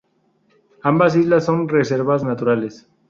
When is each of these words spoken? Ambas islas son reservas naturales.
Ambas 0.81 1.15
islas 1.15 1.45
son 1.45 1.69
reservas 1.69 2.23
naturales. 2.23 2.87